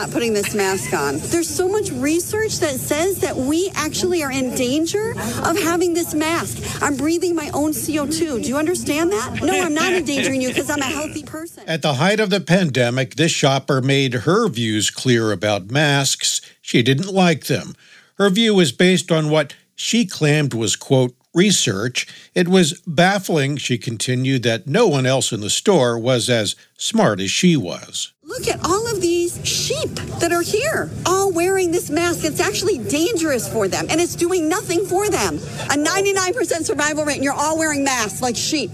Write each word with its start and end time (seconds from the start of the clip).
not 0.00 0.10
putting 0.10 0.32
this 0.32 0.54
mask 0.54 0.94
on. 0.94 1.18
There's 1.18 1.48
so 1.48 1.68
much 1.68 1.90
research 1.90 2.58
that 2.60 2.76
says 2.76 3.18
that 3.18 3.36
we 3.36 3.70
actually 3.74 4.22
are 4.22 4.32
in 4.32 4.54
danger 4.54 5.10
of 5.10 5.58
having 5.62 5.92
this 5.92 6.14
mask. 6.14 6.82
I'm 6.82 6.96
breathing 6.96 7.34
my 7.34 7.50
own 7.52 7.72
CO2. 7.72 8.42
Do 8.42 8.48
you 8.48 8.56
understand 8.56 9.12
that? 9.12 9.42
No, 9.42 9.52
I'm 9.52 9.74
not 9.74 9.92
endangering 9.92 10.40
you 10.40 10.48
because 10.48 10.70
I'm 10.70 10.80
a 10.80 10.84
healthy 10.84 11.22
person. 11.22 11.68
At 11.68 11.82
the 11.82 11.94
height 11.94 12.18
of 12.18 12.30
the 12.30 12.40
pandemic, 12.40 13.16
this 13.16 13.30
shopper 13.30 13.82
made 13.82 14.14
her 14.14 14.48
views 14.48 14.90
clear 14.90 15.32
about 15.32 15.70
masks. 15.70 16.40
She 16.62 16.82
didn't 16.82 17.12
like 17.12 17.44
them. 17.44 17.74
Her 18.14 18.30
view 18.30 18.54
was 18.54 18.72
based 18.72 19.12
on 19.12 19.28
what 19.28 19.54
she 19.74 20.06
claimed 20.06 20.54
was, 20.54 20.76
quote, 20.76 21.14
research, 21.34 22.06
it 22.34 22.48
was 22.48 22.80
baffling, 22.86 23.56
she 23.56 23.78
continued, 23.78 24.42
that 24.42 24.66
no 24.66 24.86
one 24.86 25.06
else 25.06 25.32
in 25.32 25.40
the 25.40 25.50
store 25.50 25.98
was 25.98 26.28
as 26.28 26.56
smart 26.76 27.20
as 27.20 27.30
she 27.30 27.56
was. 27.56 28.12
Look 28.22 28.46
at 28.46 28.64
all 28.64 28.86
of 28.86 29.00
these 29.00 29.44
sheep 29.46 29.90
that 30.20 30.30
are 30.32 30.42
here, 30.42 30.88
all 31.04 31.32
wearing 31.32 31.72
this 31.72 31.90
mask. 31.90 32.24
It's 32.24 32.40
actually 32.40 32.78
dangerous 32.78 33.52
for 33.52 33.66
them, 33.66 33.86
and 33.90 34.00
it's 34.00 34.14
doing 34.14 34.48
nothing 34.48 34.86
for 34.86 35.08
them. 35.08 35.34
A 35.34 35.76
99% 35.76 36.64
survival 36.64 37.04
rate, 37.04 37.16
and 37.16 37.24
you're 37.24 37.32
all 37.32 37.58
wearing 37.58 37.82
masks 37.82 38.22
like 38.22 38.36
sheep. 38.36 38.70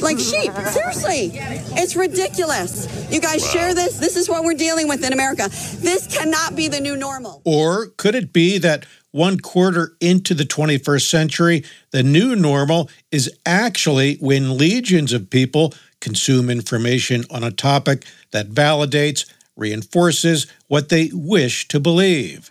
Like 0.00 0.18
sheep. 0.18 0.52
Seriously. 0.52 1.32
It's 1.76 1.94
ridiculous. 1.94 2.88
You 3.12 3.20
guys 3.20 3.42
wow. 3.42 3.48
share 3.50 3.74
this. 3.74 3.98
This 3.98 4.16
is 4.16 4.28
what 4.28 4.42
we're 4.42 4.54
dealing 4.54 4.88
with 4.88 5.04
in 5.04 5.12
America. 5.12 5.48
This 5.48 6.08
cannot 6.08 6.56
be 6.56 6.66
the 6.66 6.80
new 6.80 6.96
normal. 6.96 7.40
Or 7.44 7.86
could 7.98 8.16
it 8.16 8.32
be 8.32 8.58
that 8.58 8.84
one 9.12 9.38
quarter 9.38 9.94
into 10.00 10.34
the 10.34 10.44
21st 10.44 11.08
century, 11.08 11.64
the 11.90 12.02
new 12.02 12.34
normal 12.34 12.90
is 13.10 13.30
actually 13.46 14.16
when 14.16 14.56
legions 14.58 15.12
of 15.12 15.30
people 15.30 15.72
consume 16.00 16.50
information 16.50 17.24
on 17.30 17.44
a 17.44 17.50
topic 17.50 18.04
that 18.32 18.48
validates, 18.48 19.30
reinforces 19.54 20.46
what 20.66 20.88
they 20.88 21.10
wish 21.12 21.68
to 21.68 21.78
believe. 21.78 22.50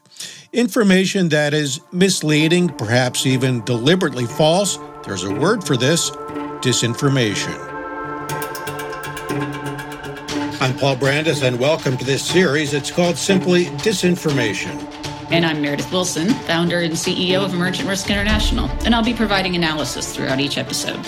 Information 0.53 1.29
that 1.29 1.53
is 1.53 1.81
misleading, 1.91 2.69
perhaps 2.69 3.25
even 3.25 3.63
deliberately 3.65 4.25
false, 4.25 4.77
there's 5.03 5.23
a 5.23 5.33
word 5.33 5.63
for 5.63 5.75
this 5.75 6.11
disinformation. 6.61 7.57
I'm 10.61 10.77
Paul 10.77 10.95
Brandus, 10.95 11.41
and 11.41 11.59
welcome 11.59 11.97
to 11.97 12.05
this 12.05 12.23
series. 12.23 12.75
It's 12.75 12.91
called 12.91 13.17
simply 13.17 13.65
Disinformation. 13.65 14.90
And 15.31 15.45
I'm 15.45 15.61
Meredith 15.61 15.89
Wilson, 15.93 16.27
founder 16.27 16.79
and 16.79 16.91
CEO 16.91 17.45
of 17.45 17.53
Emergent 17.53 17.87
Risk 17.87 18.09
International, 18.09 18.69
and 18.83 18.93
I'll 18.93 19.01
be 19.01 19.13
providing 19.13 19.55
analysis 19.55 20.13
throughout 20.13 20.41
each 20.41 20.57
episode. 20.57 21.01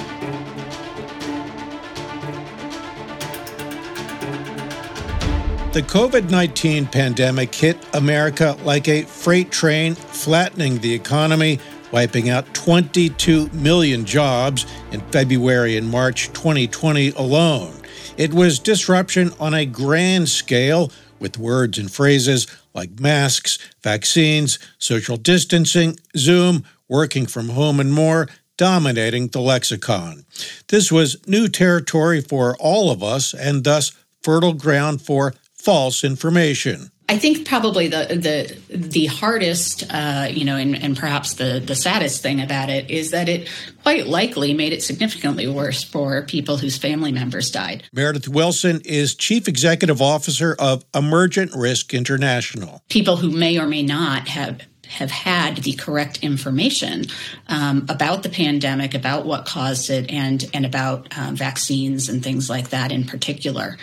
The 5.74 5.82
COVID 5.82 6.30
19 6.30 6.86
pandemic 6.86 7.54
hit 7.54 7.78
America 7.94 8.56
like 8.64 8.88
a 8.88 9.02
freight 9.02 9.52
train, 9.52 9.94
flattening 9.94 10.78
the 10.78 10.94
economy, 10.94 11.60
wiping 11.92 12.30
out 12.30 12.54
22 12.54 13.50
million 13.50 14.06
jobs 14.06 14.66
in 14.94 15.02
February 15.12 15.76
and 15.76 15.90
March 15.90 16.28
2020 16.32 17.10
alone. 17.12 17.74
It 18.16 18.34
was 18.34 18.58
disruption 18.60 19.32
on 19.38 19.54
a 19.54 19.66
grand 19.66 20.30
scale 20.30 20.94
with 21.20 21.38
words 21.38 21.78
and 21.78 21.92
phrases 21.92 22.48
like 22.74 23.00
masks, 23.00 23.60
vaccines, 23.82 24.60
social 24.78 25.18
distancing, 25.18 25.98
Zoom, 26.18 26.64
working 26.88 27.26
from 27.26 27.50
home, 27.50 27.80
and 27.80 27.94
more 27.94 28.28
dominating 28.58 29.28
the 29.28 29.42
lexicon. 29.42 30.26
This 30.68 30.92
was 30.92 31.26
new 31.28 31.48
territory 31.48 32.22
for 32.22 32.56
all 32.60 32.92
of 32.92 33.02
us 33.02 33.34
and 33.34 33.64
thus 33.64 33.92
fertile 34.22 34.54
ground 34.54 35.02
for 35.02 35.34
false 35.54 36.04
information. 36.04 36.92
I 37.10 37.18
think 37.18 37.46
probably 37.46 37.90
the 37.90 38.58
the 38.70 38.78
the 38.78 39.06
hardest, 39.08 39.84
uh, 39.90 40.28
you 40.32 40.46
know, 40.46 40.56
and, 40.56 40.76
and 40.82 40.98
perhaps 40.98 41.34
the 41.34 41.62
the 41.64 41.76
saddest 41.76 42.22
thing 42.22 42.40
about 42.40 42.70
it 42.70 42.90
is 42.90 43.12
that 43.12 43.28
it 43.28 43.50
quite 43.82 44.08
likely 44.08 44.54
made 44.54 44.72
it 44.72 44.82
significantly 44.82 45.48
worse 45.48 45.84
for 45.84 46.22
people 46.24 46.58
whose 46.58 46.78
family 46.78 47.12
members 47.12 47.52
died. 47.52 47.84
Meredith 47.92 48.30
Wilson 48.30 48.82
is 48.86 49.16
chief 49.16 49.50
executive 49.50 50.02
officer 50.02 50.56
of 50.58 50.86
Emergent 50.96 51.52
Risk 51.54 51.94
International. 51.94 52.82
People 52.90 53.18
who 53.18 53.30
may 53.30 53.60
or 53.60 53.68
may 53.68 53.84
not 53.84 54.30
have 54.30 54.62
have 54.94 55.12
had 55.12 55.58
the 55.58 55.74
correct 55.74 56.20
information 56.24 57.06
um, 57.48 57.86
about 57.90 58.24
the 58.24 58.30
pandemic, 58.30 58.94
about 58.94 59.26
what 59.26 59.46
caused 59.46 59.90
it, 59.90 60.10
and 60.12 60.50
and 60.54 60.66
about 60.66 61.18
um, 61.18 61.36
vaccines 61.36 62.10
and 62.10 62.24
things 62.24 62.50
like 62.50 62.70
that 62.70 62.92
in 62.92 63.04
particular. 63.04 63.78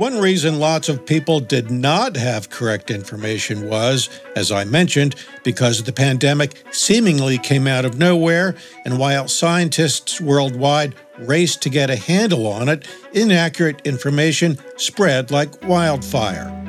One 0.00 0.18
reason 0.18 0.58
lots 0.58 0.88
of 0.88 1.04
people 1.04 1.40
did 1.40 1.70
not 1.70 2.16
have 2.16 2.48
correct 2.48 2.90
information 2.90 3.68
was, 3.68 4.08
as 4.34 4.50
I 4.50 4.64
mentioned, 4.64 5.14
because 5.44 5.82
the 5.82 5.92
pandemic 5.92 6.54
seemingly 6.70 7.36
came 7.36 7.66
out 7.66 7.84
of 7.84 7.98
nowhere, 7.98 8.54
and 8.86 8.98
while 8.98 9.28
scientists 9.28 10.18
worldwide 10.18 10.94
raced 11.18 11.60
to 11.64 11.68
get 11.68 11.90
a 11.90 11.96
handle 11.96 12.46
on 12.46 12.70
it, 12.70 12.88
inaccurate 13.12 13.82
information 13.84 14.56
spread 14.78 15.30
like 15.30 15.68
wildfire. 15.68 16.59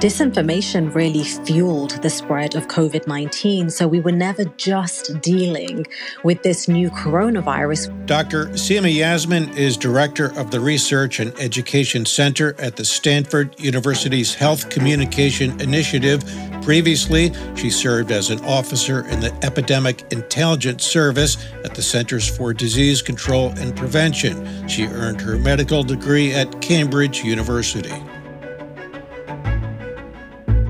Disinformation 0.00 0.94
really 0.94 1.24
fueled 1.24 1.90
the 2.00 2.08
spread 2.08 2.54
of 2.54 2.68
COVID 2.68 3.06
19. 3.06 3.68
So 3.68 3.86
we 3.86 4.00
were 4.00 4.10
never 4.10 4.46
just 4.56 5.20
dealing 5.20 5.86
with 6.24 6.42
this 6.42 6.68
new 6.68 6.88
coronavirus. 6.88 8.06
Dr. 8.06 8.46
Seema 8.52 8.94
Yasmin 8.94 9.50
is 9.58 9.76
director 9.76 10.32
of 10.38 10.52
the 10.52 10.58
Research 10.58 11.20
and 11.20 11.38
Education 11.38 12.06
Center 12.06 12.54
at 12.58 12.76
the 12.76 12.84
Stanford 12.86 13.60
University's 13.60 14.34
Health 14.34 14.70
Communication 14.70 15.60
Initiative. 15.60 16.24
Previously, 16.62 17.30
she 17.54 17.68
served 17.68 18.10
as 18.10 18.30
an 18.30 18.42
officer 18.46 19.06
in 19.08 19.20
the 19.20 19.38
Epidemic 19.44 20.10
Intelligence 20.12 20.82
Service 20.82 21.36
at 21.62 21.74
the 21.74 21.82
Centers 21.82 22.26
for 22.26 22.54
Disease 22.54 23.02
Control 23.02 23.50
and 23.58 23.76
Prevention. 23.76 24.66
She 24.66 24.86
earned 24.86 25.20
her 25.20 25.36
medical 25.36 25.82
degree 25.82 26.32
at 26.32 26.62
Cambridge 26.62 27.22
University 27.22 28.02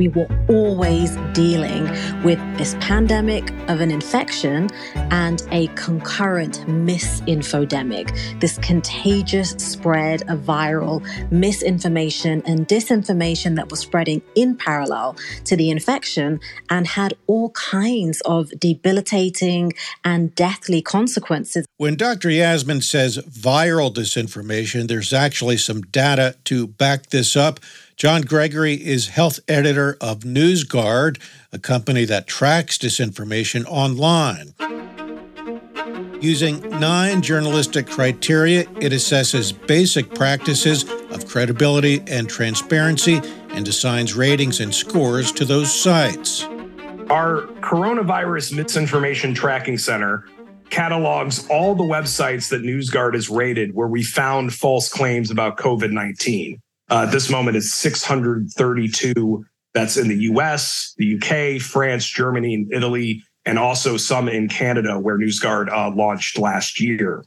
we 0.00 0.08
were 0.08 0.26
always 0.48 1.14
dealing 1.34 1.84
with 2.24 2.38
this 2.56 2.74
pandemic 2.80 3.50
of 3.68 3.82
an 3.82 3.90
infection 3.90 4.66
and 4.94 5.46
a 5.50 5.66
concurrent 5.74 6.64
misinfodemic, 6.66 8.40
this 8.40 8.56
contagious 8.62 9.50
spread 9.50 10.22
of 10.30 10.38
viral 10.38 11.02
misinformation 11.30 12.42
and 12.46 12.66
disinformation 12.66 13.56
that 13.56 13.70
was 13.70 13.80
spreading 13.80 14.22
in 14.34 14.56
parallel 14.56 15.16
to 15.44 15.54
the 15.54 15.68
infection 15.68 16.40
and 16.70 16.86
had 16.86 17.12
all 17.26 17.50
kinds 17.50 18.22
of 18.22 18.48
debilitating 18.58 19.70
and 20.02 20.34
deathly 20.34 20.80
consequences. 20.80 21.66
When 21.80 21.96
Dr. 21.96 22.28
Yasmin 22.28 22.82
says 22.82 23.16
viral 23.16 23.90
disinformation, 23.90 24.86
there's 24.86 25.14
actually 25.14 25.56
some 25.56 25.80
data 25.80 26.36
to 26.44 26.66
back 26.66 27.06
this 27.06 27.36
up. 27.36 27.58
John 27.96 28.20
Gregory 28.20 28.74
is 28.74 29.08
health 29.08 29.40
editor 29.48 29.96
of 29.98 30.18
NewsGuard, 30.18 31.18
a 31.54 31.58
company 31.58 32.04
that 32.04 32.26
tracks 32.26 32.76
disinformation 32.76 33.64
online. 33.64 34.52
Using 36.20 36.60
nine 36.78 37.22
journalistic 37.22 37.86
criteria, 37.86 38.68
it 38.78 38.92
assesses 38.92 39.54
basic 39.66 40.14
practices 40.14 40.84
of 41.10 41.26
credibility 41.26 42.02
and 42.06 42.28
transparency 42.28 43.22
and 43.52 43.66
assigns 43.66 44.14
ratings 44.14 44.60
and 44.60 44.74
scores 44.74 45.32
to 45.32 45.46
those 45.46 45.72
sites. 45.72 46.44
Our 47.08 47.46
coronavirus 47.62 48.54
misinformation 48.54 49.32
tracking 49.32 49.78
center 49.78 50.26
catalogs 50.70 51.46
all 51.48 51.74
the 51.74 51.84
websites 51.84 52.48
that 52.50 52.62
NewsGuard 52.62 53.14
has 53.14 53.28
rated 53.28 53.74
where 53.74 53.88
we 53.88 54.02
found 54.02 54.54
false 54.54 54.88
claims 54.88 55.30
about 55.30 55.56
COVID 55.56 55.90
19. 55.90 56.60
Uh, 56.90 57.04
at 57.06 57.12
this 57.12 57.30
moment, 57.30 57.56
it's 57.56 57.72
632. 57.74 59.44
That's 59.72 59.96
in 59.96 60.08
the 60.08 60.16
US, 60.22 60.94
the 60.96 61.16
UK, 61.16 61.60
France, 61.60 62.04
Germany, 62.04 62.54
and 62.54 62.72
Italy, 62.72 63.22
and 63.44 63.58
also 63.58 63.96
some 63.96 64.28
in 64.28 64.48
Canada 64.48 64.98
where 64.98 65.18
NewsGuard 65.18 65.70
uh, 65.70 65.94
launched 65.94 66.38
last 66.38 66.80
year. 66.80 67.24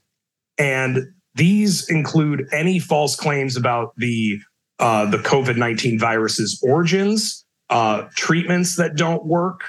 And 0.57 1.07
these 1.35 1.89
include 1.89 2.47
any 2.51 2.79
false 2.79 3.15
claims 3.15 3.55
about 3.55 3.93
the 3.97 4.39
uh, 4.79 5.09
the 5.09 5.17
COVID 5.17 5.57
19 5.57 5.99
virus's 5.99 6.61
origins, 6.63 7.45
uh, 7.69 8.03
treatments 8.15 8.75
that 8.75 8.95
don't 8.95 9.25
work, 9.25 9.61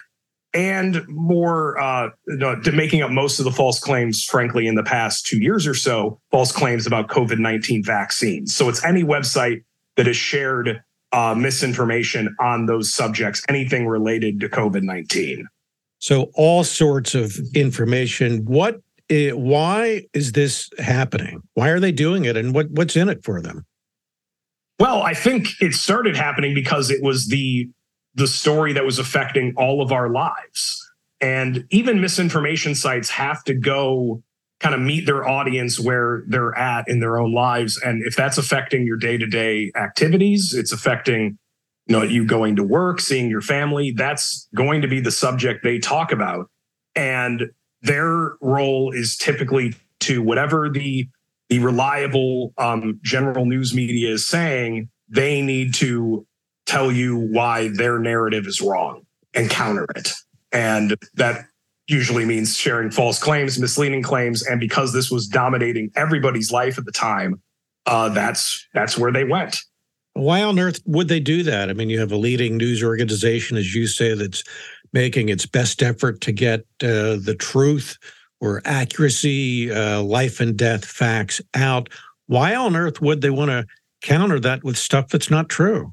and 0.55 1.07
more 1.09 1.79
uh, 1.81 2.11
to 2.29 2.73
making 2.73 3.03
up 3.03 3.11
most 3.11 3.41
of 3.41 3.45
the 3.45 3.51
false 3.51 3.81
claims, 3.81 4.25
frankly, 4.25 4.67
in 4.67 4.77
the 4.77 4.85
past 4.85 5.27
two 5.27 5.39
years 5.39 5.67
or 5.67 5.75
so, 5.75 6.21
false 6.31 6.53
claims 6.53 6.87
about 6.87 7.09
COVID 7.09 7.39
19 7.39 7.83
vaccines. 7.85 8.55
So 8.55 8.69
it's 8.69 8.85
any 8.85 9.03
website 9.03 9.65
that 9.97 10.07
has 10.07 10.17
shared 10.17 10.83
uh, 11.13 11.35
misinformation 11.35 12.35
on 12.41 12.67
those 12.67 12.93
subjects, 12.93 13.43
anything 13.49 13.87
related 13.87 14.41
to 14.41 14.49
COVID 14.49 14.83
19. 14.83 15.47
So, 15.99 16.31
all 16.35 16.65
sorts 16.65 17.15
of 17.15 17.37
information. 17.55 18.45
What, 18.45 18.81
eh, 19.11 19.31
why 19.31 20.03
is 20.13 20.33
this 20.33 20.69
happening? 20.79 21.41
Why 21.55 21.71
are 21.71 21.81
they 21.81 21.93
doing 21.93 22.27
it? 22.27 22.37
And 22.37 22.55
what, 22.55 22.71
what's 22.71 22.97
in 22.97 23.09
it 23.09 23.25
for 23.25 23.41
them? 23.41 23.65
Well, 24.79 25.03
I 25.03 25.15
think 25.15 25.49
it 25.61 25.73
started 25.73 26.17
happening 26.17 26.53
because 26.53 26.91
it 26.91 27.03
was 27.03 27.29
the 27.29 27.69
the 28.15 28.27
story 28.27 28.73
that 28.73 28.85
was 28.85 28.99
affecting 28.99 29.55
all 29.57 29.83
of 29.83 29.93
our 29.93 30.09
lives. 30.09 30.81
And 31.21 31.67
even 31.71 32.01
misinformation 32.01 32.75
sites 32.75 33.11
have 33.11 33.43
to 33.45 33.55
go 33.55 34.23
kind 34.61 34.75
of 34.75 34.81
meet 34.81 35.07
their 35.07 35.27
audience 35.29 35.81
where 35.81 36.23
they're 36.29 36.57
at 36.57 36.89
in 36.89 37.01
their 37.01 37.19
own 37.19 37.33
lives. 37.33 37.81
And 37.83 38.03
if 38.07 38.17
that's 38.17 38.39
affecting 38.39 38.87
your 38.87 38.97
day 38.97 39.17
to 39.17 39.27
day 39.27 39.73
activities, 39.75 40.55
it's 40.55 40.73
affecting 40.73 41.39
you 41.87 41.97
know 41.97 42.03
you 42.03 42.25
going 42.25 42.57
to 42.57 42.65
work, 42.65 43.01
seeing 43.01 43.29
your 43.29 43.43
family. 43.43 43.91
That's 43.91 44.49
going 44.55 44.83
to 44.83 44.89
be 44.89 45.01
the 45.01 45.11
subject 45.11 45.63
they 45.63 45.79
talk 45.79 46.13
about, 46.13 46.51
and 46.95 47.51
their 47.83 48.37
role 48.41 48.91
is 48.93 49.17
typically 49.17 49.75
to 50.01 50.23
whatever 50.23 50.71
the 50.71 51.09
the 51.51 51.59
reliable 51.59 52.55
um, 52.57 52.99
general 53.03 53.45
news 53.45 53.75
media 53.75 54.11
is 54.13 54.27
saying. 54.27 54.89
They 55.09 55.43
need 55.43 55.75
to 55.75 56.27
tell 56.67 56.91
you 56.91 57.17
why 57.17 57.69
their 57.69 57.99
narrative 57.99 58.47
is 58.47 58.61
wrong 58.61 59.05
and 59.35 59.51
counter 59.51 59.87
it. 59.97 60.13
And 60.53 60.97
that 61.15 61.47
usually 61.89 62.25
means 62.25 62.57
sharing 62.57 62.91
false 62.91 63.23
claims, 63.23 63.59
misleading 63.59 64.03
claims. 64.03 64.43
And 64.47 64.59
because 64.61 64.93
this 64.93 65.11
was 65.11 65.27
dominating 65.27 65.91
everybody's 65.97 66.51
life 66.51 66.79
at 66.79 66.85
the 66.85 66.93
time, 66.93 67.41
uh, 67.87 68.09
that's 68.11 68.67
that's 68.73 68.97
where 68.97 69.13
they 69.13 69.25
went. 69.25 69.59
Why 70.15 70.43
on 70.43 70.59
earth 70.59 70.81
would 70.87 71.09
they 71.09 71.21
do 71.21 71.43
that? 71.43 71.69
I 71.69 71.73
mean, 71.73 71.91
you 71.91 71.99
have 71.99 72.13
a 72.13 72.17
leading 72.17 72.57
news 72.57 72.83
organization, 72.83 73.57
as 73.57 73.75
you 73.75 73.87
say, 73.87 74.15
that's 74.15 74.45
making 74.93 75.29
its 75.29 75.45
best 75.45 75.83
effort 75.83 76.21
to 76.23 76.33
get 76.33 76.61
uh, 76.83 77.19
the 77.21 77.37
truth 77.39 77.99
or 78.41 78.63
accuracy, 78.65 79.73
uh, 79.73 80.01
life 80.03 80.41
and 80.41 80.57
death 80.57 80.85
facts 80.85 81.41
out. 81.55 81.89
Why 82.27 82.55
on 82.55 82.77
earth 82.77 83.03
would 83.03 83.21
they 83.21 83.31
want 83.31 83.51
to 83.51 83.67
counter 84.03 84.39
that 84.41 84.63
with 84.63 84.79
stuff 84.79 85.09
that's 85.09 85.31
not 85.31 85.49
true? 85.49 85.93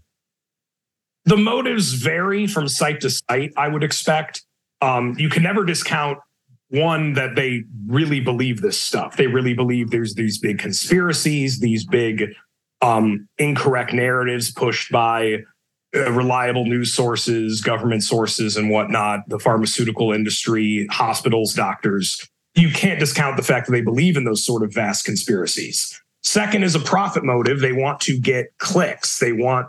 The 1.25 1.37
motives 1.37 1.93
vary 1.93 2.47
from 2.47 2.67
site 2.67 3.01
to 3.01 3.09
site, 3.09 3.53
I 3.55 3.67
would 3.67 3.83
expect 3.83 4.43
um, 4.81 5.15
you 5.17 5.29
can 5.29 5.43
never 5.43 5.63
discount 5.63 6.17
one 6.69 7.13
that 7.13 7.35
they 7.35 7.63
really 7.85 8.19
believe 8.19 8.61
this 8.61 8.79
stuff. 8.79 9.17
They 9.17 9.27
really 9.27 9.53
believe 9.53 9.91
there's 9.91 10.15
these 10.15 10.39
big 10.39 10.57
conspiracies, 10.57 11.59
these 11.59 11.85
big 11.85 12.33
um, 12.81 13.27
incorrect 13.37 13.93
narratives 13.93 14.51
pushed 14.51 14.91
by 14.91 15.39
uh, 15.95 16.11
reliable 16.11 16.65
news 16.65 16.93
sources, 16.93 17.61
government 17.61 18.03
sources, 18.03 18.57
and 18.57 18.69
whatnot, 18.69 19.27
the 19.27 19.37
pharmaceutical 19.37 20.13
industry, 20.13 20.87
hospitals, 20.89 21.53
doctors. 21.53 22.25
You 22.55 22.71
can't 22.71 22.99
discount 22.99 23.37
the 23.37 23.43
fact 23.43 23.67
that 23.67 23.73
they 23.73 23.81
believe 23.81 24.17
in 24.17 24.23
those 24.23 24.43
sort 24.43 24.63
of 24.63 24.73
vast 24.73 25.05
conspiracies. 25.05 26.01
Second 26.23 26.63
is 26.63 26.75
a 26.75 26.79
profit 26.79 27.23
motive. 27.23 27.59
They 27.59 27.73
want 27.73 27.99
to 28.01 28.17
get 28.17 28.57
clicks. 28.57 29.19
They 29.19 29.33
want 29.33 29.67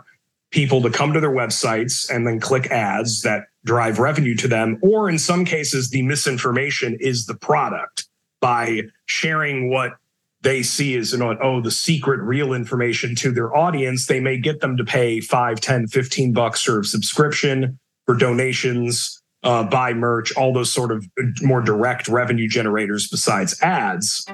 people 0.53 0.81
to 0.83 0.89
come 0.89 1.11
to 1.13 1.19
their 1.19 1.31
websites 1.31 2.09
and 2.09 2.25
then 2.25 2.39
click 2.39 2.67
ads 2.67 3.23
that 3.23 3.47
drive 3.65 3.99
revenue 3.99 4.35
to 4.35 4.47
them. 4.47 4.77
Or 4.81 5.09
in 5.09 5.17
some 5.17 5.45
cases, 5.45 5.89
the 5.89 6.03
misinformation 6.03 6.95
is 6.99 7.25
the 7.25 7.33
product 7.33 8.07
by 8.39 8.83
sharing 9.05 9.69
what 9.71 9.93
they 10.41 10.61
see 10.61 10.95
as 10.95 11.11
you 11.11 11.37
oh, 11.41 11.61
the 11.61 11.71
secret 11.71 12.19
real 12.21 12.53
information 12.53 13.15
to 13.15 13.31
their 13.31 13.55
audience. 13.55 14.05
They 14.05 14.19
may 14.19 14.37
get 14.37 14.59
them 14.59 14.77
to 14.77 14.83
pay 14.83 15.21
5, 15.21 15.59
10, 15.59 15.87
15 15.87 16.33
bucks 16.33 16.61
for 16.61 16.83
subscription, 16.83 17.79
for 18.05 18.15
donations, 18.15 19.22
uh, 19.43 19.63
buy 19.63 19.93
merch, 19.93 20.35
all 20.35 20.53
those 20.53 20.71
sort 20.71 20.91
of 20.91 21.05
more 21.41 21.61
direct 21.61 22.07
revenue 22.07 22.47
generators 22.47 23.07
besides 23.07 23.61
ads. 23.61 24.25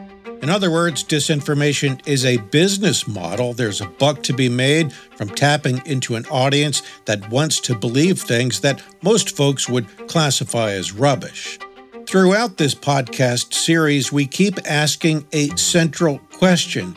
In 0.42 0.50
other 0.50 0.72
words, 0.72 1.04
disinformation 1.04 2.02
is 2.08 2.24
a 2.24 2.38
business 2.38 3.08
model. 3.08 3.54
There's 3.54 3.82
a 3.82 3.88
buck 3.88 4.24
to 4.24 4.34
be 4.34 4.48
made 4.48 4.94
from 4.94 5.30
tapping 5.30 5.86
into 5.86 6.16
an 6.16 6.26
audience 6.28 6.82
that 7.06 7.30
wants 7.30 7.60
to 7.62 7.76
believe 7.76 8.22
things 8.22 8.62
that 8.62 8.82
most 9.02 9.36
folks 9.36 9.68
would 9.68 9.88
classify 10.08 10.72
as 10.72 10.94
rubbish. 10.94 11.60
Throughout 12.06 12.58
this 12.58 12.74
podcast 12.74 13.54
series, 13.54 14.12
we 14.12 14.26
keep 14.26 14.58
asking 14.66 15.28
a 15.34 15.50
central 15.58 16.20
question 16.32 16.96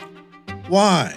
Why? 0.67 1.13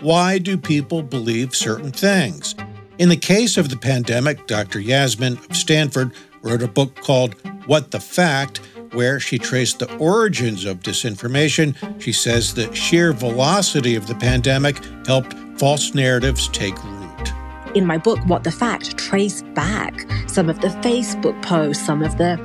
Why 0.00 0.38
do 0.38 0.58
people 0.58 1.02
believe 1.02 1.56
certain 1.56 1.90
things? 1.90 2.54
In 2.96 3.08
the 3.08 3.16
case 3.16 3.56
of 3.56 3.70
the 3.70 3.76
pandemic, 3.76 4.46
Dr. 4.46 4.78
Yasmin 4.78 5.36
of 5.50 5.56
Stanford 5.56 6.12
wrote 6.42 6.62
a 6.62 6.68
book 6.68 6.94
called 6.94 7.34
What 7.66 7.90
the 7.90 7.98
Fact, 7.98 8.58
where 8.92 9.18
she 9.18 9.36
traced 9.36 9.80
the 9.80 9.92
origins 9.96 10.64
of 10.64 10.80
disinformation. 10.80 11.74
She 12.00 12.12
says 12.12 12.54
the 12.54 12.72
sheer 12.72 13.12
velocity 13.12 13.96
of 13.96 14.06
the 14.06 14.14
pandemic 14.14 14.76
helped 15.06 15.34
false 15.58 15.92
narratives 15.92 16.48
take 16.48 16.82
root 16.84 17.04
in 17.74 17.86
my 17.86 17.98
book, 17.98 18.20
What 18.26 18.44
the 18.44 18.52
Fact, 18.52 18.96
trace 18.96 19.42
back 19.54 20.06
some 20.28 20.48
of 20.48 20.60
the 20.60 20.68
Facebook 20.68 21.40
posts, 21.42 21.84
some 21.84 22.02
of 22.02 22.16
the 22.18 22.36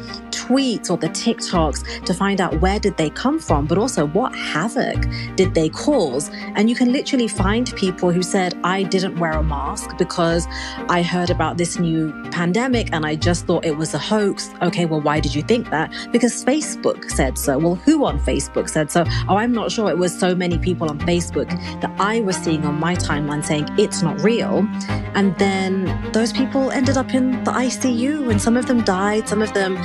tweets 0.50 0.90
or 0.90 0.98
the 0.98 1.10
TikToks 1.10 2.04
to 2.06 2.14
find 2.14 2.42
out 2.42 2.60
where 2.60 2.80
did 2.80 2.98
they 2.98 3.10
come 3.12 3.40
from, 3.40 3.68
but 3.68 3.78
also 3.78 4.08
what 4.08 4.34
havoc 4.36 5.06
did 5.36 5.54
they 5.54 5.70
cause. 5.70 6.32
And 6.56 6.70
you 6.70 6.76
can 6.76 6.92
literally 6.92 7.28
find 7.28 7.72
people 7.76 8.12
who 8.12 8.24
said, 8.24 8.60
I 8.64 8.84
didn't 8.84 9.20
wear 9.20 9.34
a 9.34 9.44
mask 9.44 9.96
because 9.98 10.48
I 10.90 11.04
heard 11.04 11.30
about 11.30 11.58
this 11.58 11.78
new 11.78 12.12
pandemic 12.32 12.92
and 12.94 13.06
I 13.06 13.16
just 13.16 13.46
thought 13.46 13.64
it 13.64 13.78
was 13.78 13.94
a 13.94 14.00
hoax. 14.00 14.50
Okay, 14.64 14.86
well, 14.86 15.02
why 15.02 15.20
did 15.20 15.36
you 15.36 15.44
think 15.44 15.70
that? 15.70 15.94
Because 16.12 16.44
Facebook 16.44 17.12
said 17.12 17.38
so. 17.38 17.60
Well, 17.60 17.76
who 17.76 18.06
on 18.06 18.20
Facebook 18.20 18.70
said 18.70 18.90
so? 18.90 19.04
Oh, 19.28 19.36
I'm 19.38 19.52
not 19.52 19.72
sure. 19.72 19.90
It 19.90 19.98
was 20.00 20.18
so 20.18 20.34
many 20.34 20.58
people 20.58 20.90
on 20.90 21.00
Facebook 21.02 21.50
that 21.82 21.92
I 22.00 22.22
was 22.22 22.36
seeing 22.38 22.66
on 22.66 22.80
my 22.80 22.96
timeline 22.96 23.46
saying 23.46 23.68
it's 23.78 24.02
not 24.02 24.20
real. 24.24 24.68
And 25.14 25.38
then 25.38 25.86
those 26.12 26.34
people 26.34 26.72
ended 26.72 26.98
up 26.98 27.14
in 27.14 27.44
the 27.44 27.52
ICU, 27.52 28.32
and 28.32 28.42
some 28.42 28.58
of 28.58 28.66
them 28.68 28.82
died, 28.82 29.28
some 29.28 29.42
of 29.42 29.54
them 29.54 29.78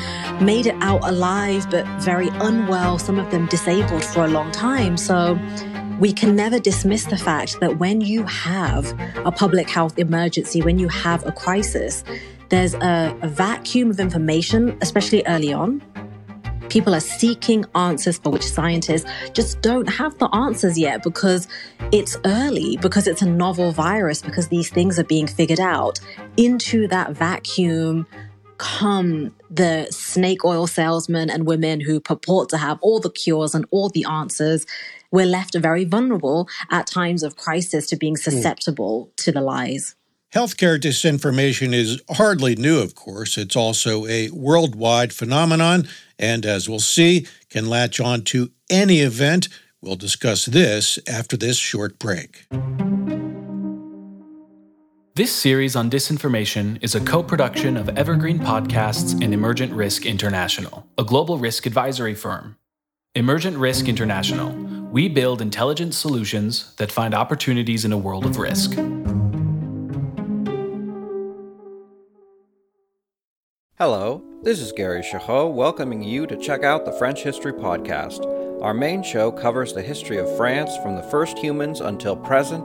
made 0.55 0.67
it 0.67 0.77
out 0.83 1.03
alive, 1.03 1.69
but 1.69 1.85
very 2.01 2.29
unwell, 2.35 2.97
some 2.97 3.19
of 3.19 3.29
them 3.33 3.45
disabled 3.47 4.05
for 4.05 4.25
a 4.25 4.29
long 4.29 4.53
time. 4.53 4.97
So 4.97 5.37
we 5.99 6.13
can 6.13 6.37
never 6.37 6.61
dismiss 6.61 7.07
the 7.07 7.17
fact 7.17 7.59
that 7.59 7.79
when 7.81 8.01
you 8.01 8.23
have 8.23 8.85
a 9.25 9.33
public 9.33 9.69
health 9.69 9.99
emergency, 9.99 10.63
when 10.63 10.79
you 10.79 10.87
have 10.87 11.27
a 11.27 11.33
crisis, 11.33 12.05
there's 12.51 12.75
a, 12.75 13.19
a 13.21 13.27
vacuum 13.27 13.91
of 13.91 13.99
information, 13.99 14.79
especially 14.81 15.27
early 15.27 15.53
on 15.53 15.83
People 16.69 16.95
are 16.95 17.01
seeking 17.01 17.65
answers 17.75 18.19
for 18.19 18.31
which 18.31 18.43
scientists 18.43 19.09
just 19.33 19.61
don't 19.61 19.87
have 19.87 20.19
the 20.19 20.29
answers 20.35 20.79
yet 20.79 21.03
because 21.03 21.47
it's 21.93 22.17
early, 22.25 22.77
because 22.79 23.07
it's 23.07 23.23
a 23.23 23.29
novel 23.29 23.71
virus, 23.71 24.23
because 24.23 24.49
these 24.49 24.71
things 24.71 24.99
are 24.99 25.05
being 25.05 25.27
figured 25.27 25.61
out. 25.61 26.01
Into 26.37 26.89
that 26.89 27.13
vacuum 27.13 28.07
come 28.59 29.35
the 29.51 29.87
snake 29.91 30.45
oil 30.45 30.67
salesmen 30.67 31.31
and 31.31 31.47
women 31.47 31.81
who 31.81 32.01
purport 32.01 32.49
to 32.51 32.59
have 32.59 32.79
all 32.81 33.01
the 33.01 33.11
cures 33.11 33.55
and 33.55 33.65
all 33.71 33.89
the 33.89 34.05
answers. 34.05 34.67
We're 35.11 35.27
left 35.27 35.55
very 35.55 35.85
vulnerable 35.85 36.49
at 36.71 36.87
times 36.87 37.23
of 37.23 37.37
crisis 37.37 37.87
to 37.89 37.97
being 37.97 38.17
susceptible 38.17 39.07
mm. 39.07 39.17
to 39.25 39.33
the 39.33 39.41
lies. 39.41 39.95
Healthcare 40.35 40.81
disinformation 40.81 41.73
is 41.73 42.03
hardly 42.11 42.57
new, 42.57 42.81
of 42.81 42.97
course. 42.97 43.39
It's 43.39 43.55
also 43.55 44.05
a 44.07 44.31
worldwide 44.31 45.13
phenomenon, 45.13 45.87
and 46.19 46.45
as 46.45 46.69
we'll 46.69 46.81
see, 46.81 47.29
can 47.51 47.69
latch 47.69 48.01
on 48.01 48.23
to 48.23 48.51
any 48.69 48.99
event. 49.01 49.49
We'll 49.81 49.95
discuss 49.95 50.47
this 50.47 50.99
after 51.07 51.37
this 51.37 51.57
short 51.57 52.01
break. 52.01 52.47
This 55.17 55.31
series 55.31 55.77
on 55.77 55.89
disinformation 55.91 56.83
is 56.83 56.97
a 56.97 57.01
co 57.01 57.23
production 57.23 57.77
of 57.77 57.89
Evergreen 57.91 58.41
Podcasts 58.41 59.13
and 59.23 59.33
Emergent 59.33 59.73
Risk 59.73 60.05
International, 60.07 60.89
a 60.99 61.05
global 61.05 61.39
risk 61.39 61.67
advisory 61.67 62.17
firm. 62.17 62.57
Emergent 63.15 63.57
Risk 63.57 63.87
International, 63.87 64.51
we 64.91 65.09
build 65.09 65.41
intelligent 65.41 65.95
solutions 65.95 66.75
that 66.79 66.91
find 66.91 67.15
opportunities 67.15 67.85
in 67.85 67.93
a 67.93 67.97
world 67.97 68.27
of 68.27 68.39
risk. 68.39 68.73
Hello, 73.79 74.21
this 74.43 74.59
is 74.59 74.73
Gary 74.73 75.03
Chahot 75.03 75.55
welcoming 75.55 76.03
you 76.03 76.27
to 76.27 76.37
check 76.37 76.65
out 76.65 76.85
the 76.85 76.91
French 76.91 77.23
History 77.23 77.53
Podcast. 77.53 78.27
Our 78.61 78.75
main 78.75 79.05
show 79.05 79.31
covers 79.31 79.73
the 79.73 79.83
history 79.83 80.17
of 80.17 80.37
France 80.37 80.77
from 80.79 80.97
the 80.97 81.05
first 81.05 81.39
humans 81.39 81.81
until 81.81 82.17
present. 82.17 82.65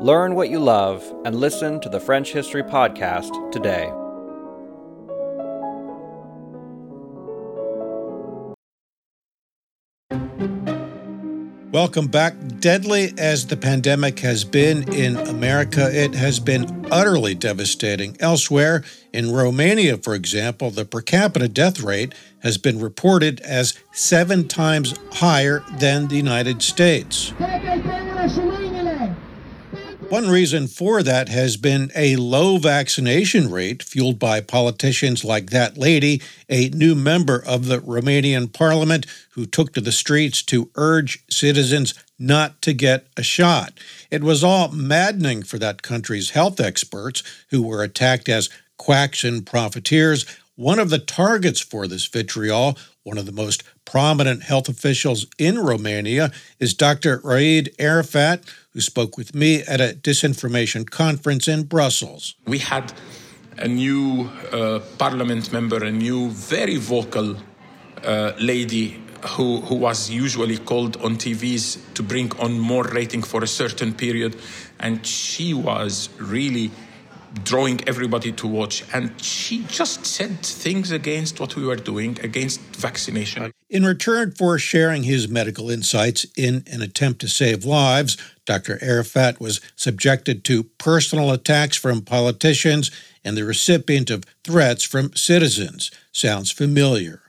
Learn 0.00 0.36
what 0.36 0.48
you 0.48 0.60
love 0.60 1.02
and 1.24 1.34
listen 1.34 1.80
to 1.80 1.88
the 1.88 1.98
French 1.98 2.32
History 2.32 2.62
Podcast 2.62 3.50
today. 3.50 3.90
Welcome 11.72 12.06
back. 12.06 12.34
Deadly 12.60 13.12
as 13.18 13.48
the 13.48 13.56
pandemic 13.56 14.20
has 14.20 14.44
been 14.44 14.92
in 14.92 15.16
America, 15.16 15.90
it 15.92 16.14
has 16.14 16.38
been 16.38 16.86
utterly 16.92 17.34
devastating 17.34 18.16
elsewhere. 18.20 18.84
In 19.12 19.32
Romania, 19.32 19.96
for 19.96 20.14
example, 20.14 20.70
the 20.70 20.84
per 20.84 21.00
capita 21.00 21.48
death 21.48 21.80
rate 21.80 22.14
has 22.44 22.56
been 22.56 22.78
reported 22.78 23.40
as 23.40 23.74
seven 23.90 24.46
times 24.46 24.94
higher 25.14 25.64
than 25.78 26.06
the 26.06 26.16
United 26.16 26.62
States. 26.62 27.32
One 30.08 30.30
reason 30.30 30.68
for 30.68 31.02
that 31.02 31.28
has 31.28 31.58
been 31.58 31.92
a 31.94 32.16
low 32.16 32.56
vaccination 32.56 33.50
rate 33.50 33.82
fueled 33.82 34.18
by 34.18 34.40
politicians 34.40 35.22
like 35.22 35.50
that 35.50 35.76
lady, 35.76 36.22
a 36.48 36.70
new 36.70 36.94
member 36.94 37.44
of 37.46 37.66
the 37.66 37.80
Romanian 37.80 38.50
parliament 38.50 39.04
who 39.32 39.44
took 39.44 39.74
to 39.74 39.82
the 39.82 39.92
streets 39.92 40.42
to 40.44 40.70
urge 40.76 41.22
citizens 41.28 41.92
not 42.18 42.62
to 42.62 42.72
get 42.72 43.06
a 43.18 43.22
shot. 43.22 43.78
It 44.10 44.24
was 44.24 44.42
all 44.42 44.72
maddening 44.72 45.42
for 45.42 45.58
that 45.58 45.82
country's 45.82 46.30
health 46.30 46.58
experts 46.58 47.22
who 47.50 47.62
were 47.62 47.82
attacked 47.82 48.30
as 48.30 48.48
quacks 48.78 49.24
and 49.24 49.44
profiteers. 49.44 50.24
One 50.58 50.80
of 50.80 50.90
the 50.90 50.98
targets 50.98 51.60
for 51.60 51.86
this 51.86 52.06
vitriol, 52.06 52.76
one 53.04 53.16
of 53.16 53.26
the 53.26 53.32
most 53.44 53.62
prominent 53.84 54.42
health 54.42 54.68
officials 54.68 55.24
in 55.38 55.56
Romania, 55.56 56.32
is 56.58 56.74
Dr. 56.74 57.20
Raed 57.22 57.72
Arafat, 57.78 58.42
who 58.72 58.80
spoke 58.80 59.16
with 59.16 59.36
me 59.36 59.62
at 59.62 59.80
a 59.80 59.94
disinformation 59.94 60.90
conference 60.90 61.46
in 61.46 61.62
Brussels. 61.62 62.34
We 62.44 62.58
had 62.58 62.92
a 63.56 63.68
new 63.68 64.28
uh, 64.50 64.80
parliament 64.98 65.52
member, 65.52 65.84
a 65.84 65.92
new 65.92 66.30
very 66.30 66.76
vocal 66.76 67.36
uh, 68.02 68.32
lady 68.40 69.00
who, 69.36 69.60
who 69.60 69.76
was 69.76 70.10
usually 70.10 70.58
called 70.58 70.96
on 70.96 71.18
TVs 71.18 71.78
to 71.94 72.02
bring 72.02 72.32
on 72.40 72.58
more 72.58 72.82
rating 72.82 73.22
for 73.22 73.44
a 73.44 73.46
certain 73.46 73.94
period. 73.94 74.34
And 74.80 75.06
she 75.06 75.54
was 75.54 76.08
really 76.18 76.72
drawing 77.44 77.86
everybody 77.88 78.32
to 78.32 78.46
watch. 78.46 78.84
And 78.92 79.20
she 79.20 79.64
just 79.64 80.06
said 80.06 80.40
things 80.40 80.90
against 80.90 81.40
what 81.40 81.56
we 81.56 81.64
were 81.64 81.76
doing, 81.76 82.18
against 82.22 82.60
vaccination. 82.76 83.52
In 83.70 83.84
return 83.84 84.32
for 84.32 84.58
sharing 84.58 85.02
his 85.02 85.28
medical 85.28 85.70
insights 85.70 86.24
in 86.36 86.64
an 86.70 86.82
attempt 86.82 87.20
to 87.20 87.28
save 87.28 87.64
lives, 87.64 88.16
Dr. 88.46 88.78
Arafat 88.82 89.40
was 89.40 89.60
subjected 89.76 90.44
to 90.44 90.64
personal 90.64 91.30
attacks 91.30 91.76
from 91.76 92.02
politicians 92.02 92.90
and 93.24 93.36
the 93.36 93.44
recipient 93.44 94.10
of 94.10 94.24
threats 94.44 94.84
from 94.84 95.14
citizens. 95.14 95.90
Sounds 96.12 96.50
familiar. 96.50 97.22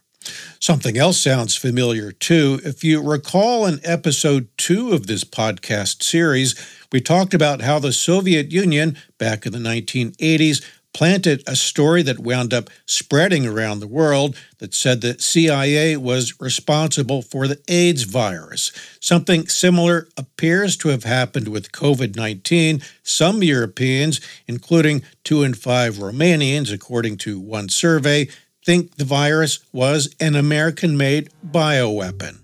Something 0.59 0.97
else 0.97 1.19
sounds 1.19 1.55
familiar 1.55 2.11
too. 2.11 2.59
If 2.63 2.83
you 2.83 3.01
recall 3.01 3.65
in 3.65 3.79
episode 3.83 4.49
two 4.57 4.91
of 4.91 5.07
this 5.07 5.23
podcast 5.23 6.03
series, 6.03 6.53
we 6.91 6.99
talked 6.99 7.33
about 7.33 7.61
how 7.61 7.79
the 7.79 7.93
Soviet 7.93 8.51
Union, 8.51 8.97
back 9.17 9.45
in 9.45 9.53
the 9.53 9.59
1980s, 9.59 10.63
planted 10.93 11.43
a 11.47 11.55
story 11.55 12.01
that 12.01 12.19
wound 12.19 12.53
up 12.53 12.69
spreading 12.85 13.47
around 13.47 13.79
the 13.79 13.87
world 13.87 14.35
that 14.57 14.73
said 14.73 15.01
the 15.01 15.19
CIA 15.19 15.95
was 15.95 16.39
responsible 16.41 17.21
for 17.21 17.47
the 17.47 17.61
AIDS 17.67 18.03
virus. 18.03 18.71
Something 18.99 19.47
similar 19.47 20.07
appears 20.17 20.75
to 20.77 20.89
have 20.89 21.03
happened 21.03 21.47
with 21.47 21.71
COVID 21.71 22.15
19. 22.15 22.81
Some 23.03 23.43
Europeans, 23.43 24.19
including 24.47 25.03
two 25.23 25.43
in 25.43 25.53
five 25.53 25.95
Romanians, 25.95 26.73
according 26.73 27.17
to 27.19 27.39
one 27.39 27.69
survey, 27.69 28.27
think 28.69 28.97
the 28.97 29.03
virus 29.03 29.65
was 29.73 30.13
an 30.19 30.35
American 30.35 30.95
made 30.95 31.27
bioweapon. 31.43 32.37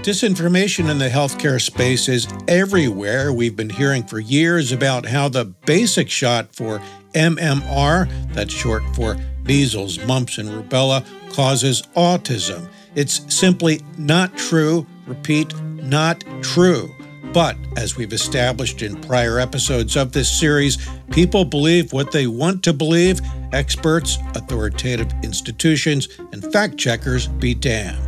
Disinformation 0.00 0.90
in 0.90 0.96
the 0.96 1.10
healthcare 1.10 1.60
space 1.60 2.08
is 2.08 2.26
everywhere. 2.48 3.30
We've 3.30 3.54
been 3.54 3.68
hearing 3.68 4.04
for 4.04 4.18
years 4.18 4.72
about 4.72 5.04
how 5.04 5.28
the 5.28 5.44
basic 5.44 6.08
shot 6.08 6.56
for 6.56 6.80
MMR, 7.12 8.08
that's 8.32 8.54
short 8.54 8.82
for 8.96 9.18
measles, 9.42 10.02
mumps, 10.06 10.38
and 10.38 10.48
rubella, 10.48 11.04
causes 11.30 11.82
autism. 11.94 12.70
It's 12.94 13.20
simply 13.28 13.82
not 13.98 14.34
true. 14.38 14.86
Repeat, 15.06 15.54
not 15.60 16.24
true. 16.40 16.94
But 17.34 17.56
as 17.76 17.96
we've 17.96 18.12
established 18.12 18.80
in 18.80 19.00
prior 19.00 19.40
episodes 19.40 19.96
of 19.96 20.12
this 20.12 20.30
series, 20.30 20.78
people 21.10 21.44
believe 21.44 21.92
what 21.92 22.12
they 22.12 22.28
want 22.28 22.62
to 22.62 22.72
believe. 22.72 23.20
Experts, 23.52 24.18
authoritative 24.36 25.12
institutions, 25.24 26.08
and 26.30 26.52
fact 26.52 26.76
checkers 26.78 27.26
be 27.26 27.52
damned. 27.52 27.98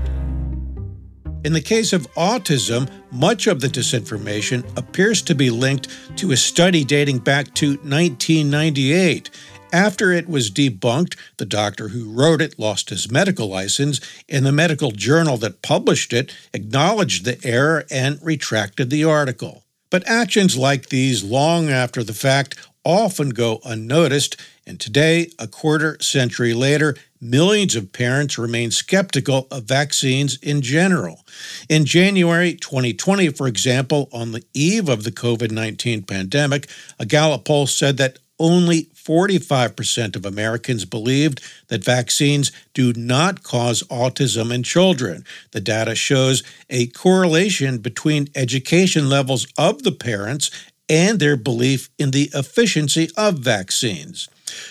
In 1.45 1.53
the 1.53 1.61
case 1.61 1.93
of 1.93 2.13
autism, 2.15 2.89
much 3.11 3.49
of 3.49 3.61
the 3.61 3.67
disinformation 3.67 4.65
appears 4.79 5.23
to 5.23 5.35
be 5.35 5.51
linked 5.51 5.89
to 6.19 6.31
a 6.31 6.37
study 6.37 6.85
dating 6.85 7.19
back 7.19 7.53
to 7.55 7.71
1998. 7.79 9.31
After 9.77 10.11
it 10.11 10.27
was 10.27 10.51
debunked, 10.51 11.17
the 11.37 11.45
doctor 11.45 11.89
who 11.89 12.11
wrote 12.11 12.41
it 12.41 12.59
lost 12.59 12.89
his 12.89 13.11
medical 13.11 13.47
license, 13.47 14.01
and 14.27 14.47
the 14.47 14.51
medical 14.51 14.91
journal 14.91 15.37
that 15.37 15.61
published 15.61 16.15
it 16.15 16.35
acknowledged 16.55 17.27
the 17.27 17.39
error 17.45 17.85
and 17.91 18.19
retracted 18.23 18.89
the 18.89 19.05
article. 19.05 19.65
But 19.91 20.09
actions 20.09 20.57
like 20.57 20.89
these, 20.89 21.23
long 21.23 21.69
after 21.69 22.03
the 22.03 22.15
fact, 22.15 22.57
often 22.87 23.29
go 23.29 23.61
unnoticed, 23.67 24.41
and 24.67 24.81
today, 24.81 25.31
a 25.39 25.47
quarter 25.47 25.99
century 26.01 26.55
later, 26.55 26.97
millions 27.21 27.77
of 27.77 27.93
parents 27.93 28.39
remain 28.39 28.71
skeptical 28.71 29.47
of 29.51 29.65
vaccines 29.65 30.39
in 30.39 30.63
general. 30.63 31.23
In 31.69 31.85
January 31.85 32.55
2020, 32.55 33.29
for 33.29 33.47
example, 33.47 34.09
on 34.11 34.33
the 34.33 34.43
eve 34.55 34.89
of 34.89 35.05
the 35.05 35.13
COVID 35.13 35.51
19 35.51 36.05
pandemic, 36.05 36.71
a 36.99 37.05
Gallup 37.05 37.45
poll 37.45 37.67
said 37.67 37.99
that 37.99 38.21
only 38.39 38.89
45% 39.07 40.17
of 40.17 40.27
Americans 40.27 40.85
believed 40.85 41.41
that 41.69 41.85
vaccines 41.85 42.51
do 42.75 42.93
not 42.95 43.43
cause 43.43 43.83
autism 43.85 44.53
in 44.53 44.63
children. 44.65 45.25
The 45.53 45.61
data 45.61 45.95
shows 45.95 46.43
a 46.69 46.89
correlation 46.89 47.79
between 47.79 48.29
education 48.35 49.09
levels 49.09 49.47
of 49.57 49.85
the 49.85 49.93
parents 49.93 50.51
and 50.89 51.21
their 51.21 51.37
belief 51.37 51.89
in 51.99 52.11
the 52.11 52.31
efficiency 52.35 53.09
of 53.17 53.39
vaccines. 53.39 54.29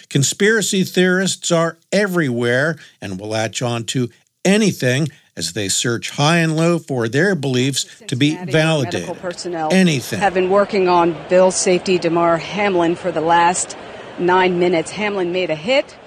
Conspiracy 0.09 0.83
theorists 0.83 1.51
are 1.51 1.77
everywhere 1.91 2.77
and 3.01 3.19
will 3.19 3.29
latch 3.29 3.61
on 3.61 3.83
to 3.85 4.09
anything 4.43 5.07
as 5.37 5.53
they 5.53 5.67
search 5.67 6.11
high 6.11 6.37
and 6.37 6.55
low 6.55 6.79
for 6.79 7.09
their 7.09 7.35
beliefs 7.35 7.85
to 8.07 8.15
be 8.15 8.37
validated. 8.45 9.17
Personnel 9.17 9.69
anything. 9.73 10.19
have 10.19 10.33
been 10.33 10.49
working 10.49 10.87
on 10.87 11.15
Bill 11.27 11.51
safety 11.51 11.97
Damar 11.97 12.37
Hamlin 12.37 12.95
for 12.95 13.11
the 13.11 13.21
last 13.21 13.75
nine 14.19 14.59
minutes. 14.59 14.91
Hamlin 14.91 15.31
made 15.31 15.49
a 15.49 15.55
hit. 15.55 15.97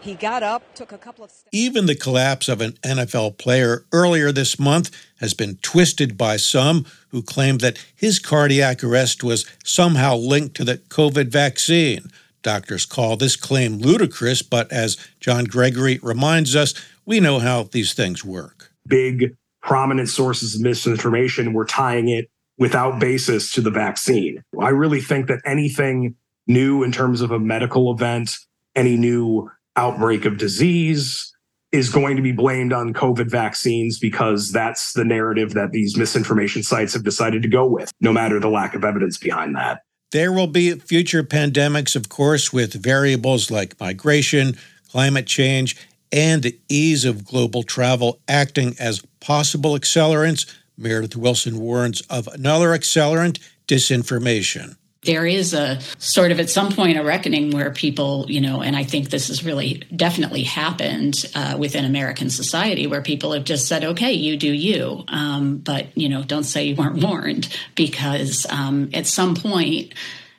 He 0.00 0.14
got 0.14 0.42
up, 0.42 0.74
took 0.74 0.90
a 0.90 0.98
couple 0.98 1.24
of 1.24 1.30
steps. 1.30 1.48
Even 1.52 1.86
the 1.86 1.94
collapse 1.94 2.48
of 2.48 2.60
an 2.60 2.72
NFL 2.82 3.38
player 3.38 3.84
earlier 3.92 4.32
this 4.32 4.58
month 4.58 4.90
has 5.20 5.32
been 5.32 5.58
twisted 5.62 6.18
by 6.18 6.36
some 6.38 6.86
who 7.10 7.22
claim 7.22 7.58
that 7.58 7.78
his 7.94 8.18
cardiac 8.18 8.82
arrest 8.82 9.22
was 9.22 9.46
somehow 9.62 10.16
linked 10.16 10.56
to 10.56 10.64
the 10.64 10.78
COVID 10.78 11.28
vaccine. 11.28 12.10
Doctors 12.42 12.84
call 12.84 13.16
this 13.16 13.36
claim 13.36 13.78
ludicrous, 13.78 14.42
but 14.42 14.72
as 14.72 14.96
John 15.20 15.44
Gregory 15.44 16.00
reminds 16.02 16.56
us, 16.56 16.74
we 17.06 17.20
know 17.20 17.38
how 17.38 17.62
these 17.62 17.94
things 17.94 18.24
work. 18.24 18.72
Big, 18.88 19.36
prominent 19.62 20.08
sources 20.08 20.56
of 20.56 20.62
misinformation 20.62 21.52
were 21.52 21.64
tying 21.64 22.08
it 22.08 22.28
without 22.58 22.98
basis 22.98 23.52
to 23.52 23.60
the 23.60 23.70
vaccine. 23.70 24.42
I 24.60 24.70
really 24.70 25.00
think 25.00 25.28
that 25.28 25.40
anything 25.44 26.16
new 26.46 26.82
in 26.82 26.92
terms 26.92 27.20
of 27.20 27.30
a 27.30 27.38
medical 27.38 27.92
event, 27.92 28.36
any 28.74 28.96
new 28.96 29.50
outbreak 29.76 30.24
of 30.24 30.38
disease 30.38 31.32
is 31.72 31.88
going 31.88 32.16
to 32.16 32.22
be 32.22 32.32
blamed 32.32 32.72
on 32.72 32.92
COVID 32.92 33.30
vaccines 33.30 33.98
because 33.98 34.52
that's 34.52 34.92
the 34.92 35.04
narrative 35.04 35.54
that 35.54 35.72
these 35.72 35.96
misinformation 35.96 36.62
sites 36.62 36.92
have 36.92 37.02
decided 37.02 37.42
to 37.42 37.48
go 37.48 37.66
with, 37.66 37.90
no 38.00 38.12
matter 38.12 38.38
the 38.38 38.50
lack 38.50 38.74
of 38.74 38.84
evidence 38.84 39.16
behind 39.16 39.56
that. 39.56 39.82
There 40.10 40.32
will 40.32 40.46
be 40.46 40.74
future 40.74 41.22
pandemics, 41.22 41.96
of 41.96 42.10
course, 42.10 42.52
with 42.52 42.74
variables 42.74 43.50
like 43.50 43.80
migration, 43.80 44.58
climate 44.90 45.26
change, 45.26 45.76
and 46.12 46.42
the 46.42 46.58
ease 46.68 47.06
of 47.06 47.24
global 47.24 47.62
travel 47.62 48.20
acting 48.28 48.76
as 48.78 49.02
possible 49.20 49.72
accelerants. 49.72 50.54
Meredith 50.76 51.16
Wilson 51.16 51.58
warns 51.58 52.02
of 52.02 52.28
another 52.28 52.68
accelerant 52.68 53.38
disinformation. 53.66 54.76
There 55.04 55.26
is 55.26 55.52
a 55.52 55.80
sort 55.98 56.30
of 56.30 56.38
at 56.38 56.48
some 56.48 56.70
point 56.70 56.96
a 56.96 57.02
reckoning 57.02 57.50
where 57.50 57.70
people, 57.70 58.26
you 58.28 58.40
know, 58.40 58.62
and 58.62 58.76
I 58.76 58.84
think 58.84 59.10
this 59.10 59.28
has 59.28 59.44
really 59.44 59.82
definitely 59.94 60.44
happened 60.44 61.24
uh, 61.34 61.56
within 61.58 61.84
American 61.84 62.30
society 62.30 62.86
where 62.86 63.02
people 63.02 63.32
have 63.32 63.44
just 63.44 63.66
said, 63.66 63.82
okay, 63.82 64.12
you 64.12 64.36
do 64.36 64.52
you. 64.52 65.04
Um, 65.08 65.58
but, 65.58 65.96
you 65.96 66.08
know, 66.08 66.22
don't 66.22 66.44
say 66.44 66.66
you 66.66 66.76
weren't 66.76 67.02
warned 67.02 67.48
because 67.74 68.46
um, 68.48 68.90
at 68.94 69.06
some 69.06 69.34
point, 69.34 69.92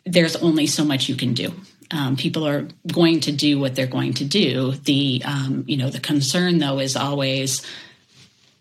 there's 0.05 0.37
only 0.37 0.67
so 0.67 0.85
much 0.85 1.09
you 1.09 1.15
can 1.15 1.33
do. 1.33 1.53
Um, 1.91 2.15
people 2.15 2.47
are 2.47 2.67
going 2.91 3.19
to 3.21 3.31
do 3.31 3.59
what 3.59 3.75
they're 3.75 3.85
going 3.85 4.13
to 4.15 4.25
do. 4.25 4.71
The, 4.71 5.21
um, 5.25 5.65
you 5.67 5.77
know, 5.77 5.89
the 5.89 5.99
concern 5.99 6.59
though 6.59 6.79
is 6.79 6.95
always, 6.95 7.61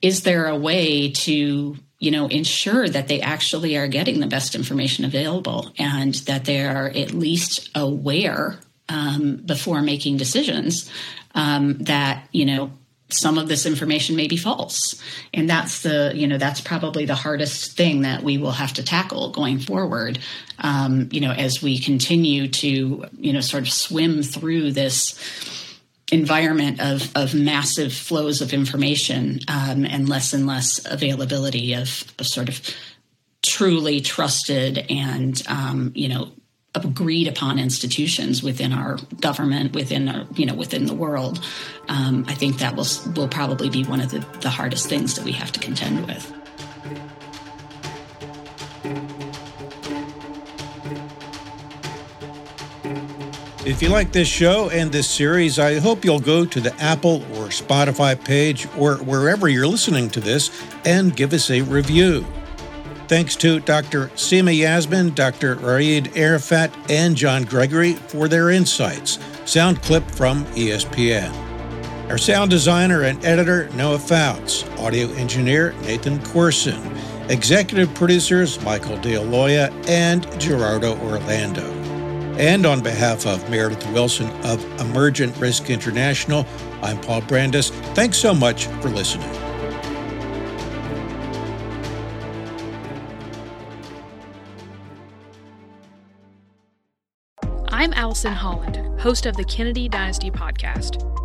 is 0.02 0.25
there 0.25 0.47
a 0.47 0.56
way 0.56 1.12
to 1.12 1.76
you 2.02 2.11
know, 2.11 2.26
ensure 2.26 2.88
that 2.88 3.06
they 3.06 3.21
actually 3.21 3.76
are 3.76 3.87
getting 3.87 4.18
the 4.18 4.26
best 4.26 4.56
information 4.56 5.04
available 5.04 5.73
and 5.78 6.14
that 6.26 6.44
they 6.47 6.61
are 6.61 6.88
at 6.88 7.12
least 7.12 7.71
aware 7.76 8.59
um, 8.88 9.37
before 9.37 9.80
making 9.82 10.16
decisions 10.16 10.90
um, 11.37 11.78
that, 11.78 12.26
you 12.32 12.44
know, 12.44 12.73
some 13.09 13.38
of 13.38 13.47
this 13.47 13.66
information 13.66 14.16
may 14.16 14.26
be 14.26 14.37
false. 14.37 15.00
And 15.32 15.49
that's 15.49 15.82
the, 15.82 16.11
you 16.12 16.26
know, 16.26 16.38
that's 16.38 16.61
probably 16.61 17.04
the 17.04 17.14
hardest 17.14 17.76
thing 17.76 18.02
that 18.02 18.25
we 18.25 18.37
will 18.37 18.50
have 18.50 18.73
to 18.73 18.82
tackle 18.82 19.30
going 19.30 19.61
forward, 19.61 20.18
um, 20.59 21.09
you 21.12 21.21
know, 21.21 21.30
as 21.30 21.62
we 21.62 21.78
continue 21.78 22.49
to, 22.49 23.06
you 23.16 23.32
know, 23.32 23.40
sort 23.40 23.62
of 23.62 23.73
swim 23.73 24.25
through 24.25 24.73
this 24.73 25.72
environment 26.12 26.78
of, 26.81 27.11
of 27.16 27.35
massive 27.35 27.92
flows 27.92 28.40
of 28.40 28.52
information 28.52 29.40
um, 29.49 29.85
and 29.85 30.09
less 30.09 30.33
and 30.33 30.47
less 30.47 30.85
availability 30.85 31.73
of, 31.73 32.04
of 32.19 32.26
sort 32.26 32.49
of 32.49 32.61
truly 33.45 34.00
trusted 34.00 34.87
and 34.88 35.42
um, 35.49 35.90
you 35.95 36.09
know 36.09 36.31
agreed 36.75 37.28
upon 37.28 37.59
institutions 37.59 38.42
within 38.42 38.73
our 38.73 38.97
government 39.21 39.75
within 39.75 40.09
our, 40.09 40.26
you 40.35 40.47
know 40.47 40.54
within 40.54 40.87
the 40.87 40.95
world. 40.95 41.45
Um, 41.88 42.25
i 42.28 42.35
think 42.35 42.59
that 42.59 42.76
will 42.76 42.87
will 43.16 43.28
probably 43.28 43.69
be 43.69 43.85
one 43.85 44.00
of 44.00 44.11
the, 44.11 44.21
the 44.40 44.50
hardest 44.50 44.88
things 44.88 45.14
that 45.14 45.25
we 45.25 45.33
have 45.33 45.50
to 45.52 45.61
contend 45.61 46.07
with 46.07 46.41
If 53.64 53.81
you 53.81 53.90
like 53.90 54.11
this 54.11 54.26
show 54.26 54.71
and 54.71 54.90
this 54.90 55.09
series, 55.09 55.61
I 55.61 55.78
hope 55.78 56.04
you'll 56.04 56.19
go 56.19 56.45
to 56.45 56.61
the 56.61 56.75
Apple 56.83 57.23
or 57.35 57.47
Spotify 57.47 58.23
page 58.23 58.66
or 58.76 58.97
wherever 58.97 59.49
you're 59.49 59.69
listening 59.69 60.11
to 60.11 60.21
this 60.21 60.50
and 60.85 61.14
give 61.14 61.33
us 61.33 61.49
a 61.49 61.61
review. 61.61 62.26
Thanks 63.07 63.37
to 63.37 63.61
Dr. 63.61 64.09
Seema 64.16 64.57
Yasmin, 64.57 65.14
Dr. 65.14 65.54
Raed 65.54 66.16
Arafat, 66.16 66.75
and 66.90 67.14
John 67.14 67.45
Gregory 67.45 67.92
for 67.92 68.26
their 68.26 68.50
insights. 68.50 69.21
Sound 69.45 69.81
clip 69.83 70.11
from 70.11 70.45
ESPN. 70.47 71.33
Our 72.11 72.19
sound 72.19 72.50
designer 72.50 73.04
and 73.04 73.25
editor, 73.25 73.69
Noah 73.75 74.00
Fouts. 74.00 74.64
Audio 74.78 75.09
engineer, 75.12 75.73
Nathan 75.83 76.21
Corson. 76.25 76.81
Executive 77.28 77.95
producers, 77.95 78.61
Michael 78.62 78.97
DeAloia 78.97 79.88
and 79.88 80.28
Gerardo 80.40 80.99
Orlando. 80.99 81.82
And 82.39 82.65
on 82.67 82.83
behalf 82.83 83.27
of 83.27 83.49
Meredith 83.51 83.87
Wilson 83.93 84.31
of 84.45 84.65
Emergent 84.81 85.37
Risk 85.37 85.71
International, 85.71 86.47
I'm 86.83 87.01
Paul 87.01 87.23
Brandus. 87.23 87.71
Thanks 87.95 88.17
so 88.17 88.35
much 88.35 88.67
for 88.67 88.89
listening. 88.89 89.31
I'm 97.69 97.93
Allison 97.95 98.33
Holland, 98.33 99.01
host 99.01 99.27
of 99.27 99.37
the 99.37 99.45
Kennedy 99.45 99.89
Dynasty 99.89 100.31
podcast. 100.31 101.22